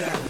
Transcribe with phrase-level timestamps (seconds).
[0.00, 0.29] Watch